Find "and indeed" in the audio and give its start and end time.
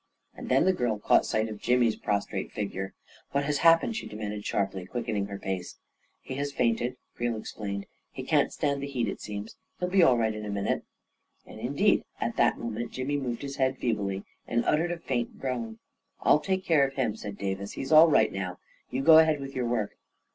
11.45-12.03